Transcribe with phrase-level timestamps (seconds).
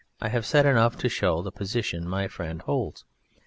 [0.19, 3.05] I have said enough to show the position my friend holds.